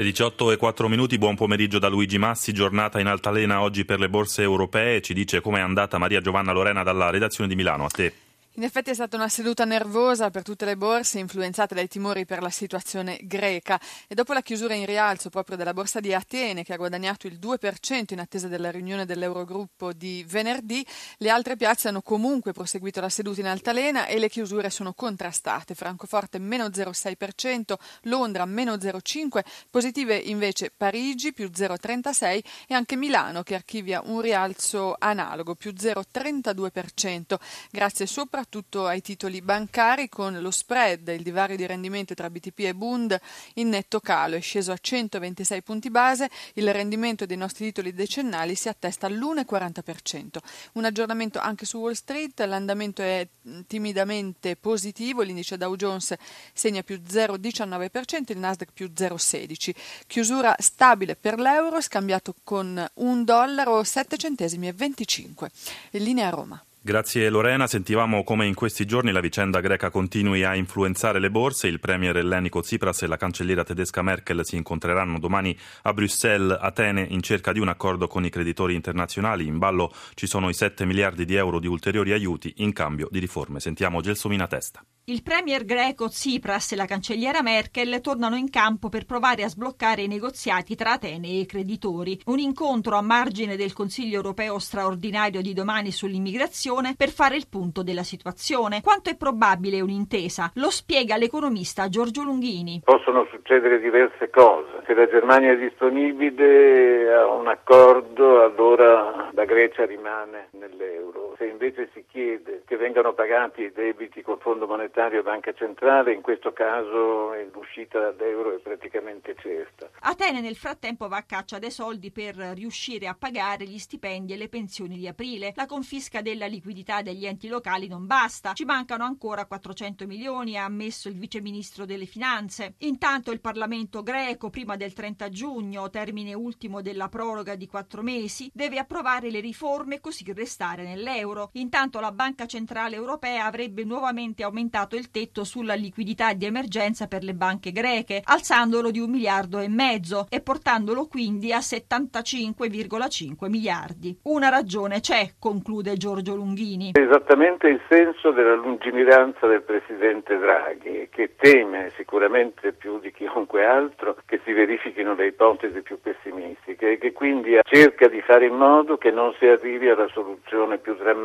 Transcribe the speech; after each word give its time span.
Le 0.00 0.06
18 0.06 0.52
e 0.52 0.56
4 0.56 0.88
minuti, 0.88 1.18
buon 1.18 1.36
pomeriggio 1.36 1.78
da 1.78 1.88
Luigi 1.88 2.16
Massi, 2.16 2.54
giornata 2.54 3.00
in 3.00 3.06
altalena 3.06 3.60
oggi 3.60 3.84
per 3.84 4.00
le 4.00 4.08
borse 4.08 4.40
europee, 4.40 5.02
ci 5.02 5.12
dice 5.12 5.42
com'è 5.42 5.60
andata 5.60 5.98
Maria 5.98 6.22
Giovanna 6.22 6.52
Lorena 6.52 6.82
dalla 6.82 7.10
redazione 7.10 7.50
di 7.50 7.54
Milano, 7.54 7.84
a 7.84 7.88
te. 7.88 8.29
In 8.54 8.64
effetti 8.64 8.90
è 8.90 8.94
stata 8.94 9.14
una 9.14 9.28
seduta 9.28 9.64
nervosa 9.64 10.28
per 10.30 10.42
tutte 10.42 10.64
le 10.64 10.76
borse, 10.76 11.20
influenzate 11.20 11.72
dai 11.72 11.86
timori 11.86 12.26
per 12.26 12.42
la 12.42 12.50
situazione 12.50 13.20
greca 13.22 13.80
e 14.08 14.14
dopo 14.16 14.32
la 14.32 14.42
chiusura 14.42 14.74
in 14.74 14.86
rialzo 14.86 15.30
proprio 15.30 15.56
della 15.56 15.72
borsa 15.72 16.00
di 16.00 16.12
Atene, 16.12 16.64
che 16.64 16.72
ha 16.72 16.76
guadagnato 16.76 17.28
il 17.28 17.38
2% 17.40 18.06
in 18.08 18.18
attesa 18.18 18.48
della 18.48 18.72
riunione 18.72 19.06
dell'Eurogruppo 19.06 19.92
di 19.92 20.24
venerdì, 20.28 20.84
le 21.18 21.30
altre 21.30 21.54
piazze 21.54 21.86
hanno 21.86 22.02
comunque 22.02 22.52
proseguito 22.52 23.00
la 23.00 23.08
seduta 23.08 23.38
in 23.38 23.46
altalena 23.46 24.06
e 24.06 24.18
le 24.18 24.28
chiusure 24.28 24.68
sono 24.68 24.94
contrastate. 24.94 25.76
Francoforte 25.76 26.40
meno 26.40 26.66
0,6%, 26.66 27.74
Londra 28.02 28.44
meno 28.46 28.74
0,5%, 28.74 29.42
positive 29.70 30.16
invece 30.16 30.72
Parigi 30.76 31.32
più 31.32 31.50
0,36% 31.54 32.42
e 32.66 32.74
anche 32.74 32.96
Milano 32.96 33.44
che 33.44 33.54
archivia 33.54 34.02
un 34.04 34.20
rialzo 34.20 34.96
analogo 34.98 35.54
più 35.54 35.72
0,32%, 35.72 37.36
grazie 37.70 38.06
sopra 38.06 38.38
soprattutto 38.40 38.86
ai 38.86 39.02
titoli 39.02 39.42
bancari 39.42 40.08
con 40.08 40.40
lo 40.40 40.50
spread, 40.50 41.08
il 41.08 41.22
divario 41.22 41.56
di 41.56 41.66
rendimento 41.66 42.14
tra 42.14 42.30
BTP 42.30 42.60
e 42.60 42.74
Bund 42.74 43.20
in 43.54 43.68
netto 43.68 44.00
calo, 44.00 44.36
è 44.36 44.40
sceso 44.40 44.72
a 44.72 44.78
126 44.80 45.62
punti 45.62 45.90
base, 45.90 46.30
il 46.54 46.72
rendimento 46.72 47.26
dei 47.26 47.36
nostri 47.36 47.66
titoli 47.66 47.92
decennali 47.92 48.54
si 48.54 48.70
attesta 48.70 49.06
all'1,40%. 49.06 50.38
Un 50.72 50.84
aggiornamento 50.86 51.38
anche 51.38 51.66
su 51.66 51.78
Wall 51.78 51.92
Street, 51.92 52.40
l'andamento 52.40 53.02
è 53.02 53.28
timidamente 53.66 54.56
positivo, 54.56 55.20
l'indice 55.20 55.58
Dow 55.58 55.76
Jones 55.76 56.14
segna 56.54 56.82
più 56.82 56.98
0,19%, 57.06 58.32
il 58.32 58.38
Nasdaq 58.38 58.70
più 58.72 58.90
0,16%. 58.96 59.74
Chiusura 60.06 60.56
stabile 60.58 61.14
per 61.14 61.38
l'euro, 61.38 61.82
scambiato 61.82 62.34
con 62.42 62.82
un 62.94 63.24
dollaro 63.24 63.84
7 63.84 64.16
centesimi 64.16 64.68
e 64.68 64.72
25. 64.72 65.50
In 65.90 66.04
linea 66.04 66.30
Roma. 66.30 66.64
Grazie 66.82 67.28
Lorena, 67.28 67.66
sentivamo 67.66 68.24
come 68.24 68.46
in 68.46 68.54
questi 68.54 68.86
giorni 68.86 69.12
la 69.12 69.20
vicenda 69.20 69.60
greca 69.60 69.90
continui 69.90 70.44
a 70.44 70.54
influenzare 70.54 71.18
le 71.18 71.30
borse. 71.30 71.66
Il 71.66 71.78
premier 71.78 72.16
ellenico 72.16 72.62
Tsipras 72.62 73.02
e 73.02 73.06
la 73.06 73.18
cancelliera 73.18 73.64
tedesca 73.64 74.00
Merkel 74.00 74.46
si 74.46 74.56
incontreranno 74.56 75.18
domani 75.18 75.54
a 75.82 75.92
Bruxelles, 75.92 76.56
Atene, 76.58 77.06
in 77.10 77.20
cerca 77.20 77.52
di 77.52 77.58
un 77.58 77.68
accordo 77.68 78.06
con 78.06 78.24
i 78.24 78.30
creditori 78.30 78.74
internazionali. 78.74 79.46
In 79.46 79.58
ballo 79.58 79.92
ci 80.14 80.26
sono 80.26 80.48
i 80.48 80.54
7 80.54 80.86
miliardi 80.86 81.26
di 81.26 81.34
euro 81.34 81.58
di 81.58 81.66
ulteriori 81.66 82.12
aiuti 82.12 82.54
in 82.56 82.72
cambio 82.72 83.08
di 83.10 83.18
riforme. 83.18 83.60
Sentiamo 83.60 84.00
Gelsomina 84.00 84.46
Testa. 84.46 84.82
Il 85.10 85.24
premier 85.24 85.64
greco 85.64 86.08
Tsipras 86.08 86.70
e 86.70 86.76
la 86.76 86.84
cancelliera 86.84 87.42
Merkel 87.42 88.00
tornano 88.00 88.36
in 88.36 88.48
campo 88.48 88.88
per 88.88 89.06
provare 89.06 89.42
a 89.42 89.48
sbloccare 89.48 90.02
i 90.02 90.06
negoziati 90.06 90.76
tra 90.76 90.92
Atene 90.92 91.26
e 91.26 91.40
i 91.40 91.46
creditori. 91.46 92.20
Un 92.26 92.38
incontro 92.38 92.94
a 92.94 93.02
margine 93.02 93.56
del 93.56 93.72
Consiglio 93.72 94.14
europeo 94.14 94.60
straordinario 94.60 95.42
di 95.42 95.52
domani 95.52 95.90
sull'immigrazione 95.90 96.94
per 96.96 97.08
fare 97.08 97.34
il 97.34 97.48
punto 97.48 97.82
della 97.82 98.04
situazione. 98.04 98.82
Quanto 98.82 99.10
è 99.10 99.16
probabile 99.16 99.80
un'intesa? 99.80 100.52
Lo 100.54 100.70
spiega 100.70 101.16
l'economista 101.16 101.88
Giorgio 101.88 102.22
Lunghini. 102.22 102.82
Possono 102.84 103.26
succedere 103.32 103.80
diverse 103.80 104.30
cose. 104.30 104.84
Se 104.86 104.94
la 104.94 105.08
Germania 105.08 105.50
è 105.50 105.56
disponibile 105.56 107.12
a 107.14 107.26
un 107.26 107.48
accordo, 107.48 108.44
allora 108.44 109.28
la 109.32 109.44
Grecia 109.44 109.84
rimane 109.84 110.50
nell'euro. 110.52 111.19
Se 111.40 111.46
invece 111.46 111.88
si 111.94 112.04
chiede 112.06 112.64
che 112.66 112.76
vengano 112.76 113.14
pagati 113.14 113.62
i 113.62 113.72
debiti 113.72 114.20
col 114.20 114.38
Fondo 114.40 114.66
Monetario 114.66 115.20
e 115.20 115.22
Banca 115.22 115.54
Centrale, 115.54 116.12
in 116.12 116.20
questo 116.20 116.52
caso 116.52 117.32
l'uscita 117.50 118.10
dall'euro 118.10 118.54
è 118.54 118.58
praticamente 118.58 119.34
certa. 119.38 119.88
Atene 120.00 120.42
nel 120.42 120.54
frattempo 120.54 121.08
va 121.08 121.16
a 121.16 121.22
caccia 121.22 121.58
dei 121.58 121.70
soldi 121.70 122.10
per 122.10 122.34
riuscire 122.34 123.06
a 123.06 123.16
pagare 123.18 123.64
gli 123.64 123.78
stipendi 123.78 124.34
e 124.34 124.36
le 124.36 124.50
pensioni 124.50 124.98
di 124.98 125.08
aprile. 125.08 125.54
La 125.56 125.64
confisca 125.64 126.20
della 126.20 126.44
liquidità 126.44 127.00
degli 127.00 127.24
enti 127.24 127.48
locali 127.48 127.88
non 127.88 128.06
basta. 128.06 128.52
Ci 128.52 128.66
mancano 128.66 129.04
ancora 129.04 129.46
400 129.46 130.06
milioni, 130.06 130.58
ha 130.58 130.64
ammesso 130.64 131.08
il 131.08 131.16
vice 131.16 131.40
ministro 131.40 131.86
delle 131.86 132.04
finanze. 132.04 132.74
Intanto 132.80 133.30
il 133.30 133.40
Parlamento 133.40 134.02
greco, 134.02 134.50
prima 134.50 134.76
del 134.76 134.92
30 134.92 135.30
giugno, 135.30 135.88
termine 135.88 136.34
ultimo 136.34 136.82
della 136.82 137.08
proroga 137.08 137.54
di 137.54 137.66
quattro 137.66 138.02
mesi, 138.02 138.50
deve 138.52 138.76
approvare 138.76 139.30
le 139.30 139.40
riforme 139.40 140.00
così 140.00 140.30
restare 140.34 140.82
nell'euro. 140.82 141.28
Intanto 141.52 142.00
la 142.00 142.10
Banca 142.10 142.46
Centrale 142.46 142.96
Europea 142.96 143.44
avrebbe 143.44 143.84
nuovamente 143.84 144.42
aumentato 144.42 144.96
il 144.96 145.10
tetto 145.10 145.44
sulla 145.44 145.74
liquidità 145.74 146.32
di 146.32 146.44
emergenza 146.44 147.06
per 147.06 147.22
le 147.22 147.34
banche 147.34 147.70
greche, 147.70 148.20
alzandolo 148.24 148.90
di 148.90 148.98
un 148.98 149.10
miliardo 149.10 149.58
e 149.60 149.68
mezzo 149.68 150.26
e 150.28 150.40
portandolo 150.40 151.06
quindi 151.06 151.52
a 151.52 151.58
75,5 151.58 153.48
miliardi. 153.48 154.18
Una 154.24 154.48
ragione 154.48 155.00
c'è, 155.00 155.34
conclude 155.38 155.96
Giorgio 155.96 156.34
Lunghini. 156.34 156.92
Esattamente 156.94 157.68
il 157.68 157.80
senso 157.88 158.32
della 158.32 158.54
lungimiranza 158.54 159.46
del 159.46 159.62
Presidente 159.62 160.36
Draghi, 160.36 161.08
che 161.10 161.36
teme 161.36 161.92
sicuramente 161.96 162.72
più 162.72 162.98
di 162.98 163.12
chiunque 163.12 163.64
altro 163.64 164.16
che 164.26 164.40
si 164.44 164.52
verifichino 164.52 165.14
le 165.14 165.28
ipotesi 165.28 165.80
più 165.82 166.00
pessimistiche 166.00 166.92
e 166.92 166.98
che 166.98 167.12
quindi 167.12 167.58
cerca 167.62 168.08
di 168.08 168.20
fare 168.22 168.46
in 168.46 168.54
modo 168.54 168.96
che 168.96 169.10
non 169.10 169.32
si 169.38 169.46
arrivi 169.46 169.88
alla 169.88 170.08
soluzione 170.08 170.78
più 170.78 170.94
drammatica 170.94 171.18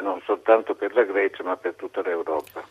non 0.00 0.20
soltanto 0.24 0.74
per 0.74 0.94
la 0.94 1.04
Grecia 1.04 1.42
ma 1.42 1.56
per 1.56 1.74
tutta 1.74 2.02
l'Europa. 2.02 2.62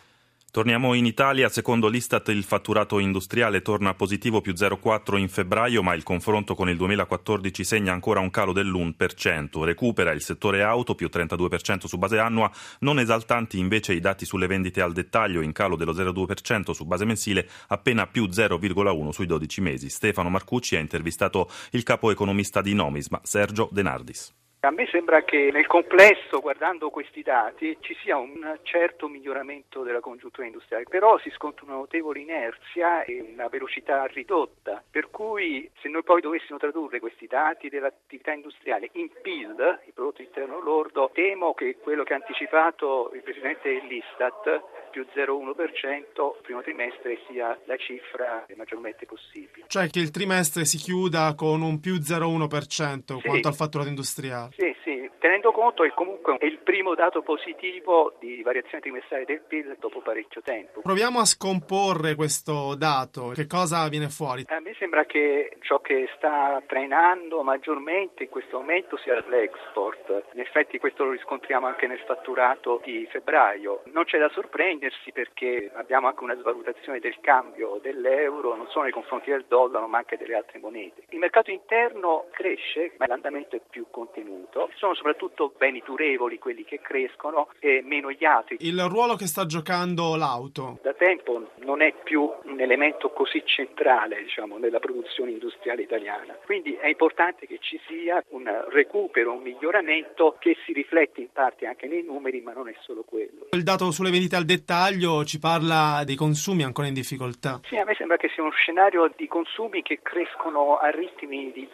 Torniamo 0.53 0.93
in 0.93 1.07
Italia, 1.07 1.49
secondo 1.49 1.87
l'Istat 1.87 2.27
il 2.27 2.43
fatturato 2.43 2.99
industriale 2.99 3.63
torna 3.63 3.95
positivo 3.95 4.39
più 4.39 4.53
0,4 4.53 5.17
in 5.17 5.27
febbraio, 5.27 5.81
ma 5.81 5.95
il 5.95 6.03
confronto 6.03 6.53
con 6.53 6.69
il 6.69 6.77
2014 6.77 7.63
segna 7.63 7.91
ancora 7.91 8.19
un 8.19 8.29
calo 8.29 8.53
dell'1%. 8.53 9.63
Recupera 9.63 10.11
il 10.11 10.21
settore 10.21 10.61
auto 10.61 10.93
più 10.93 11.09
32% 11.11 11.85
su 11.87 11.97
base 11.97 12.19
annua, 12.19 12.51
non 12.81 12.99
esaltanti 12.99 13.57
invece 13.57 13.93
i 13.93 13.99
dati 13.99 14.25
sulle 14.25 14.45
vendite 14.45 14.81
al 14.81 14.93
dettaglio 14.93 15.41
in 15.41 15.53
calo 15.53 15.75
dello 15.75 15.91
0,2% 15.91 16.69
su 16.69 16.85
base 16.85 17.05
mensile, 17.05 17.49
appena 17.69 18.05
più 18.05 18.25
0,1 18.25 19.09
sui 19.09 19.25
12 19.25 19.59
mesi. 19.59 19.89
Stefano 19.89 20.29
Marcucci 20.29 20.75
ha 20.75 20.79
intervistato 20.79 21.49
il 21.71 21.81
capo 21.81 22.11
economista 22.11 22.61
di 22.61 22.75
Nomisma, 22.75 23.19
Sergio 23.23 23.69
Denardis. 23.71 24.41
A 24.65 24.71
me 24.71 24.87
sembra 24.87 25.23
che 25.23 25.49
nel 25.51 25.67
complesso, 25.67 26.39
guardando 26.39 26.89
questi 26.89 27.21
dati, 27.21 27.75
ci 27.81 27.93
sia 28.01 28.15
un 28.15 28.59
certo 28.61 29.09
miglioramento 29.09 29.83
della 29.83 29.99
congiuntura 29.99 30.47
industriale, 30.47 30.85
però 30.87 31.17
si 31.17 31.29
sconta 31.31 31.65
una 31.65 31.73
notevole 31.73 32.21
inerzia 32.21 33.03
e 33.03 33.19
una 33.33 33.49
velocità 33.49 34.05
ridotta, 34.05 34.81
per 34.89 35.09
cui 35.09 35.69
se 35.81 35.89
noi 35.89 36.03
poi 36.03 36.21
dovessimo 36.21 36.57
tradurre 36.59 37.01
questi 37.01 37.27
dati 37.27 37.67
dell'attività 37.67 38.31
industriale 38.31 38.87
in 38.93 39.09
PIL, 39.21 39.81
il 39.85 39.91
prodotto 39.93 40.21
interno 40.21 40.61
lordo, 40.61 41.11
temo 41.13 41.53
che 41.53 41.75
quello 41.79 42.03
che 42.03 42.13
ha 42.13 42.15
anticipato 42.15 43.11
il 43.15 43.21
Presidente 43.21 43.67
dell'Istat 43.67 44.61
più 44.93 45.05
0,1% 45.15 46.41
primo 46.43 46.61
trimestre 46.61 47.17
sia 47.27 47.57
la 47.65 47.75
cifra 47.77 48.45
maggiormente 48.55 49.07
possibile. 49.07 49.65
Cioè 49.67 49.89
che 49.89 49.99
il 49.99 50.11
trimestre 50.11 50.65
si 50.65 50.77
chiuda 50.77 51.33
con 51.35 51.63
un 51.63 51.79
più 51.79 51.95
0,1% 51.95 53.17
sì. 53.17 53.27
quanto 53.27 53.47
al 53.47 53.55
fatturato 53.55 53.89
industriale. 53.89 54.51
Sì, 54.55 54.72
sì, 54.83 55.09
tenendo 55.19 55.51
conto 55.51 55.83
che 55.83 55.93
comunque 55.95 56.37
è 56.37 56.45
il 56.45 56.59
primo 56.59 56.95
dato 56.95 57.21
positivo 57.21 58.15
di 58.19 58.41
variazione 58.41 58.81
trimestrale 58.81 59.25
del 59.25 59.41
PIL 59.41 59.77
dopo 59.79 60.01
parecchio 60.01 60.41
tempo. 60.41 60.81
Proviamo 60.81 61.19
a 61.19 61.25
scomporre 61.25 62.15
questo 62.15 62.75
dato, 62.75 63.29
che 63.29 63.47
cosa 63.47 63.87
viene 63.87 64.09
fuori? 64.09 64.45
A 64.47 64.59
me 64.59 64.75
sembra 64.77 65.05
che 65.05 65.57
ciò 65.61 65.79
che 65.79 66.09
sta 66.17 66.61
trainando 66.67 67.41
maggiormente 67.43 68.23
in 68.23 68.29
questo 68.29 68.57
momento 68.57 68.97
sia 68.97 69.23
l'export. 69.27 70.25
In 70.33 70.39
effetti 70.39 70.79
questo 70.79 71.05
lo 71.05 71.11
riscontriamo 71.11 71.67
anche 71.67 71.87
nel 71.87 72.03
fatturato 72.05 72.81
di 72.83 73.07
febbraio. 73.09 73.83
Non 73.85 74.03
c'è 74.03 74.17
da 74.17 74.29
sorprendere 74.29 74.71
difendersi 74.83 75.11
perché 75.11 75.71
abbiamo 75.73 76.07
anche 76.07 76.23
una 76.23 76.35
svalutazione 76.35 76.99
del 76.99 77.17
cambio 77.21 77.79
dell'euro 77.81 78.55
non 78.55 78.67
solo 78.69 78.83
nei 78.83 78.91
confronti 78.91 79.29
del 79.29 79.45
dollaro 79.47 79.87
ma 79.87 79.99
anche 79.99 80.17
delle 80.17 80.35
altre 80.35 80.59
monete. 80.59 81.03
Il 81.09 81.19
mercato 81.19 81.51
interno 81.51 82.25
cresce 82.31 82.93
ma 82.97 83.07
l'andamento 83.07 83.55
è 83.55 83.61
più 83.67 83.87
contenuto 83.89 84.69
Sono 84.75 84.95
soprattutto 84.95 85.53
beni 85.57 85.81
durevoli 85.85 86.37
quelli 86.39 86.63
che 86.63 86.79
crescono 86.81 87.49
e 87.59 87.81
meno 87.83 88.11
gli 88.11 88.25
altri. 88.25 88.57
Il 88.59 88.81
ruolo 88.83 89.15
che 89.15 89.27
sta 89.27 89.45
giocando 89.45 90.15
l'auto? 90.15 90.79
Da 90.81 90.93
tempo 90.93 91.51
non 91.59 91.81
è 91.81 91.93
più 92.03 92.29
un 92.43 92.59
elemento 92.59 93.09
così 93.11 93.41
centrale 93.45 94.21
diciamo, 94.23 94.57
nella 94.57 94.79
produzione 94.79 95.31
industriale 95.31 95.81
italiana. 95.83 96.37
Quindi 96.45 96.75
è 96.75 96.87
importante 96.87 97.47
che 97.47 97.57
ci 97.59 97.79
sia 97.87 98.23
un 98.29 98.49
recupero, 98.69 99.33
un 99.33 99.41
miglioramento 99.41 100.35
che 100.39 100.57
si 100.65 100.73
riflette 100.73 101.21
in 101.21 101.31
parte 101.31 101.65
anche 101.65 101.87
nei 101.87 102.03
numeri, 102.03 102.41
ma 102.41 102.53
non 102.53 102.67
è 102.67 102.75
solo 102.81 103.03
quello. 103.03 103.47
Il 103.51 103.63
dato 103.63 103.91
sulle 103.91 104.11
vendite 104.11 104.35
al 104.35 104.45
dettaglio 104.45 105.23
ci 105.23 105.39
parla 105.39 106.03
dei 106.05 106.15
consumi 106.15 106.63
ancora 106.63 106.87
in 106.87 106.93
difficoltà. 106.93 107.61
Sì, 107.63 107.77
a 107.77 107.85
me 107.85 107.95
sembra 107.95 108.17
che 108.17 108.29
sia 108.29 108.43
uno 108.43 108.51
scenario 108.51 109.11
di 109.15 109.27
consumi 109.27 109.81
che 109.81 109.99
crescono 110.01 110.77
a 110.77 110.89
ritmi 110.89 111.51
di 111.51 111.67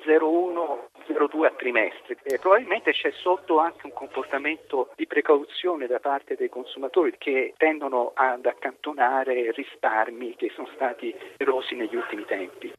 0,1-0,2 1.10 1.46
a 1.46 1.52
trimestre. 1.52 2.18
E 2.24 2.38
probabilmente 2.40 2.92
c'è 2.92 3.12
sotto 3.12 3.60
anche 3.60 3.86
un 3.86 3.94
comportamento 3.94 4.92
di 4.96 5.08
precauzione 5.08 5.88
da 5.88 6.00
parte 6.00 6.36
dei 6.36 6.50
consumatori 6.50 7.16
che 7.18 7.54
tendono 7.58 8.12
ad 8.14 8.46
accantonare 8.46 9.52
risparmi 9.52 10.36
che 10.36 10.52
sono 10.54 10.70
stati 10.76 11.14
erosi 11.38 11.76
negli 11.76 11.96
ultimi 11.96 12.26
tempi. 12.26 12.74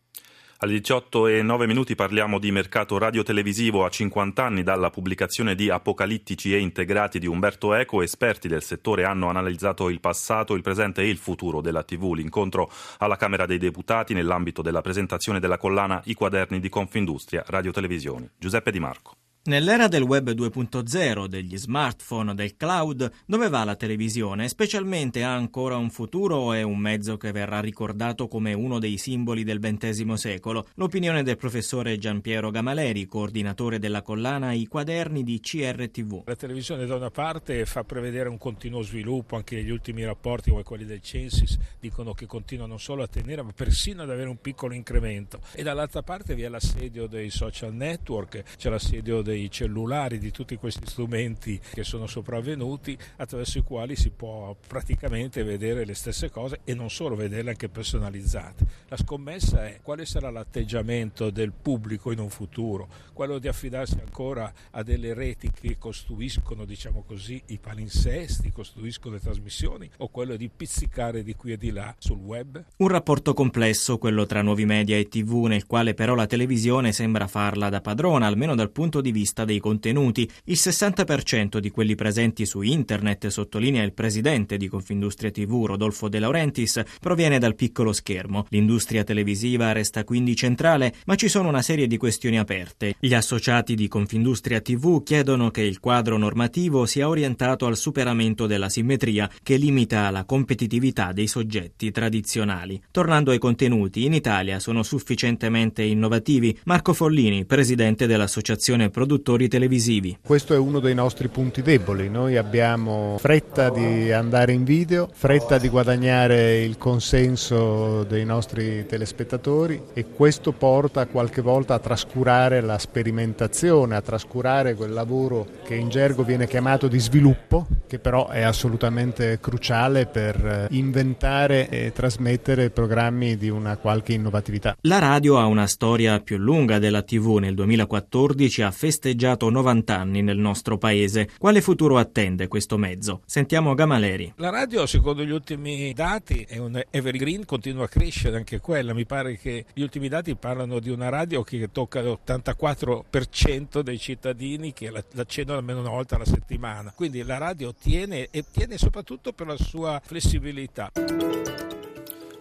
Alle 0.63 0.73
18 0.75 1.27
e 1.27 1.41
9 1.41 1.67
minuti 1.67 1.95
parliamo 1.95 2.39
di 2.39 2.51
mercato 2.51 2.99
radiotelevisivo 2.99 3.83
a 3.83 3.89
50 3.89 4.45
anni 4.45 4.63
dalla 4.63 4.91
pubblicazione 4.91 5.55
di 5.55 5.71
Apocalittici 5.71 6.53
e 6.53 6.59
integrati 6.59 7.19
di 7.19 7.27
Umberto 7.27 7.73
Eco. 7.73 8.03
Esperti 8.03 8.47
del 8.47 8.63
settore 8.63 9.05
hanno 9.05 9.31
analizzato 9.31 9.89
il 9.89 10.01
passato, 10.01 10.53
il 10.55 10.61
presente 10.61 11.01
e 11.01 11.09
il 11.09 11.17
futuro 11.17 11.63
della 11.63 11.83
TV. 11.83 12.13
L'incontro 12.13 12.71
alla 12.99 13.17
Camera 13.17 13.47
dei 13.47 13.57
Deputati 13.57 14.13
nell'ambito 14.13 14.61
della 14.61 14.83
presentazione 14.83 15.41
della 15.41 15.57
collana 15.57 16.03
I 16.05 16.13
quaderni 16.13 16.61
di 16.61 16.69
Confindustria 16.69 17.43
Radiotelevisioni. 17.47 18.29
Giuseppe 18.37 18.71
Di 18.71 18.81
Marco. 18.81 19.20
Nell'era 19.43 19.89
del 19.89 20.03
web 20.03 20.33
2.0, 20.33 21.25
degli 21.25 21.57
smartphone, 21.57 22.35
del 22.35 22.59
cloud, 22.59 23.11
dove 23.25 23.49
va 23.49 23.65
la 23.65 23.75
televisione? 23.75 24.51
Specialmente 24.51 25.25
ha 25.25 25.35
ancora 25.35 25.79
un 25.79 25.89
futuro 25.89 26.37
o 26.37 26.53
è 26.53 26.61
un 26.61 26.77
mezzo 26.77 27.17
che 27.17 27.33
verrà 27.33 27.59
ricordato 27.59 28.29
come 28.29 28.53
uno 28.53 28.79
dei 28.79 28.99
simboli 28.99 29.43
del 29.43 29.59
XX 29.59 30.13
secolo? 30.13 30.67
L'opinione 30.75 31.23
del 31.23 31.39
professore 31.39 31.97
Giampiero 31.97 32.51
Gamaleri, 32.51 33.07
coordinatore 33.07 33.79
della 33.79 34.03
collana 34.03 34.53
I 34.53 34.67
quaderni 34.67 35.25
di 35.25 35.41
CRTV. 35.41 36.25
La 36.27 36.37
televisione 36.37 36.85
da 36.85 36.97
una 36.97 37.11
parte 37.11 37.65
fa 37.65 37.83
prevedere 37.83 38.29
un 38.29 38.37
continuo 38.37 38.83
sviluppo, 38.83 39.37
anche 39.37 39.63
gli 39.63 39.71
ultimi 39.71 40.05
rapporti 40.05 40.51
come 40.51 40.65
quelli 40.65 40.85
del 40.85 41.01
Censis 41.01 41.57
dicono 41.81 42.13
che 42.13 42.27
continua 42.27 42.67
non 42.67 42.79
solo 42.79 43.03
a 43.05 43.07
tenere 43.07 43.41
ma 43.41 43.53
persino 43.53 44.03
ad 44.03 44.11
avere 44.11 44.29
un 44.29 44.39
piccolo 44.39 44.75
incremento 44.75 45.41
e 45.55 45.63
dall'altra 45.63 46.03
parte 46.03 46.35
vi 46.35 46.43
è 46.43 46.49
l'assedio 46.49 47.07
dei 47.07 47.31
social 47.31 47.73
network, 47.73 48.43
c'è 48.59 48.69
l'assedio 48.69 49.23
dei 49.31 49.51
cellulari, 49.51 50.19
di 50.19 50.31
tutti 50.31 50.57
questi 50.57 50.87
strumenti 50.87 51.61
che 51.73 51.85
sono 51.85 52.07
sopravvenuti 52.07 52.97
attraverso 53.17 53.59
i 53.59 53.63
quali 53.63 53.97
si 53.97 54.11
può 54.11 54.57
praticamente 54.67 55.43
vedere 55.43 55.85
le 55.85 55.95
stesse 55.95 56.31
cose 56.31 56.61
e 56.65 56.75
non 56.75 56.91
solo 56.91 57.15
vederle 57.15 57.51
anche 57.51 57.69
personalizzate. 57.69 58.67
La 58.89 58.97
scommessa 58.97 59.67
è 59.67 59.79
quale 59.83 60.05
sarà 60.05 60.31
l'atteggiamento 60.31 61.31
del 61.31 61.53
pubblico 61.53 62.11
in 62.11 62.19
un 62.19 62.29
futuro, 62.29 62.89
quello 63.13 63.39
di 63.39 63.49
affidarsi 63.49 63.99
ancora 64.01 64.53
a 64.71 64.83
delle 64.83 65.15
reti 65.15 65.51
che 65.53 65.79
costruiscono, 65.79 66.65
diciamo 66.65 67.05
così, 67.07 67.41
i 67.47 67.59
palinsesti, 67.59 68.51
costruiscono 68.51 69.15
le 69.15 69.21
trasmissioni 69.21 69.89
o 69.99 70.09
quello 70.09 70.37
di 70.37 70.49
pizzicare 70.49 71.23
di 71.23 71.35
qui 71.35 71.53
e 71.53 71.57
di 71.57 71.71
là 71.71 71.95
sul 71.99 72.19
web? 72.19 72.65
Un 72.79 72.89
rapporto 72.89 73.33
complesso, 73.33 73.99
quello 73.99 74.27
tra 74.27 74.43
nuovi 74.43 74.65
media 74.65 74.97
e 74.97 75.09
tv, 75.09 75.45
nel 75.45 75.67
quale 75.67 75.95
però 75.95 76.15
la 76.15 76.27
televisione 76.27 76.93
sembra 76.93 77.29
farla 77.29 77.69
da 77.69 77.81
padrona, 77.81 78.27
almeno 78.27 78.55
dal 78.55 78.71
punto 78.71 79.01
di 79.01 79.13
vista 79.13 79.20
vista 79.21 79.45
dei 79.45 79.59
contenuti. 79.59 80.29
Il 80.45 80.57
60% 80.59 81.59
di 81.59 81.71
quelli 81.71 81.95
presenti 81.95 82.47
su 82.47 82.63
internet, 82.63 83.27
sottolinea 83.27 83.83
il 83.83 83.93
presidente 83.93 84.57
di 84.57 84.67
Confindustria 84.67 85.31
TV 85.31 85.65
Rodolfo 85.67 86.09
De 86.09 86.19
Laurentiis, 86.19 86.83
proviene 86.99 87.39
dal 87.39 87.55
piccolo 87.55 87.93
schermo. 87.93 88.47
L'industria 88.49 89.05
televisiva 89.05 89.73
resta 89.73 90.05
quindi 90.05 90.35
centrale, 90.35 90.95
ma 91.05 91.17
ci 91.17 91.29
sono 91.29 91.49
una 91.49 91.61
serie 91.61 91.87
di 91.87 91.99
questioni 91.99 92.39
aperte. 92.39 92.95
Gli 92.99 93.13
associati 93.13 93.75
di 93.75 93.89
Confindustria 93.89 94.63
TV 94.63 95.03
chiedono 95.03 95.51
che 95.51 95.63
il 95.63 95.81
quadro 95.81 96.17
normativo 96.17 96.87
sia 96.87 97.09
orientato 97.09 97.67
al 97.67 97.77
superamento 97.77 98.47
della 98.47 98.71
simmetria 98.71 99.31
che 99.43 99.57
limita 99.57 100.09
la 100.11 100.25
competitività 100.25 101.13
dei 101.13 101.27
soggetti 101.27 101.91
tradizionali. 101.91 102.81
Tornando 102.91 103.33
ai 103.33 103.39
contenuti, 103.39 104.05
in 104.05 104.15
Italia 104.15 104.59
sono 104.61 104.83
sufficientemente 104.83 105.83
innovativi. 105.83 106.59
Marco 106.65 106.95
Follini, 106.95 107.45
presidente 107.45 108.07
dell'Associazione 108.07 108.89
Produttori 108.89 109.09
produttori 109.11 109.49
televisivi. 109.49 110.19
Questo 110.25 110.55
è 110.55 110.57
uno 110.57 110.79
dei 110.79 110.95
nostri 110.95 111.27
punti 111.27 111.63
deboli. 111.63 112.09
Noi 112.09 112.37
abbiamo 112.37 113.17
fretta 113.19 113.69
di 113.69 114.13
andare 114.13 114.53
in 114.53 114.63
video, 114.63 115.09
fretta 115.13 115.59
di 115.59 115.69
guadagnare 115.69 116.61
il 116.63 116.79
consenso 116.79 118.05
dei 118.05 118.25
nostri 118.25 118.87
telespettatori 118.87 119.83
e 119.93 120.07
questo 120.11 120.53
porta 120.53 121.07
qualche 121.07 121.43
volta 121.43 121.75
a 121.75 121.81
trascurare 121.81 122.61
la 122.61 122.79
sperimentazione, 122.79 123.97
a 123.97 124.01
trascurare 124.01 124.77
quel 124.77 124.93
lavoro 124.93 125.45
che 125.65 125.75
in 125.75 125.89
gergo 125.89 126.23
viene 126.23 126.47
chiamato 126.47 126.87
di 126.87 127.01
sviluppo, 127.01 127.67
che 127.89 127.99
però 127.99 128.29
è 128.29 128.43
assolutamente 128.43 129.41
cruciale 129.41 130.07
per 130.07 130.69
inventare 130.71 131.69
e 131.69 131.91
trasmettere 131.93 132.71
programmi 132.71 133.37
di 133.37 133.49
una 133.49 133.77
qualche 133.77 134.13
innovatività. 134.13 134.77
La 134.83 135.01
radio 135.01 135.39
ha 135.41 135.47
una 135.47 135.67
storia 135.67 136.21
più 136.21 136.37
lunga 136.37 136.79
della 136.79 137.03
TV. 137.03 137.39
Nel 137.39 137.57
2014 137.57 138.63
ha 138.63 138.71
festeggiato 138.71 138.99
festeggiato 139.01 139.49
90 139.49 139.99
anni 139.99 140.21
nel 140.21 140.37
nostro 140.37 140.77
paese. 140.77 141.31
Quale 141.39 141.63
futuro 141.63 141.97
attende 141.97 142.49
questo 142.49 142.77
mezzo? 142.77 143.23
Sentiamo 143.25 143.73
Gamaleri. 143.75 144.35
La 144.37 144.51
radio, 144.51 144.85
secondo 144.85 145.25
gli 145.25 145.31
ultimi 145.31 145.95
dati, 145.95 146.45
è 146.47 146.59
un 146.59 146.81
evergreen, 146.91 147.47
continua 147.47 147.85
a 147.85 147.89
crescere 147.89 148.37
anche 148.37 148.61
quella. 148.61 148.93
Mi 148.93 149.07
pare 149.07 149.39
che 149.39 149.65
gli 149.73 149.81
ultimi 149.81 150.09
dati 150.09 150.35
parlano 150.37 150.79
di 150.81 150.91
una 150.91 151.09
radio 151.09 151.43
che 151.43 151.71
tocca 151.73 152.03
l'84% 152.03 153.81
dei 153.81 153.99
cittadini 153.99 154.75
che 154.75 154.93
l'accendono 155.13 155.59
almeno 155.59 155.81
una 155.81 155.89
volta 155.89 156.17
alla 156.17 156.27
settimana. 156.27 156.93
Quindi 156.95 157.23
la 157.23 157.39
radio 157.39 157.73
tiene 157.73 158.29
e 158.31 158.45
tiene 158.53 158.77
soprattutto 158.77 159.33
per 159.33 159.47
la 159.47 159.57
sua 159.57 160.01
flessibilità. 160.05 160.91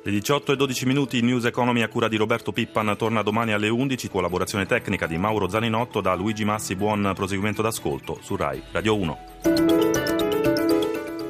Le 0.01 0.11
18 0.11 0.53
e 0.53 0.55
12 0.55 0.85
minuti 0.85 1.21
News 1.21 1.43
Economy 1.43 1.81
a 1.81 1.89
cura 1.89 2.07
di 2.07 2.15
Roberto 2.15 2.53
Pippan 2.53 2.95
torna 2.97 3.21
domani 3.21 3.51
alle 3.51 3.67
11, 3.67 4.07
collaborazione 4.07 4.65
tecnica 4.65 5.05
di 5.07 5.17
Mauro 5.17 5.49
Zaninotto 5.49 5.99
da 5.99 6.15
Luigi 6.15 6.45
Massi, 6.45 6.77
buon 6.77 7.11
proseguimento 7.13 7.61
d'ascolto 7.61 8.17
su 8.21 8.37
RAI 8.37 8.63
Radio 8.71 8.95
1. 8.95 9.17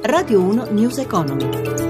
Radio 0.02 0.40
1 0.40 0.66
News 0.70 0.98
Economy. 0.98 1.89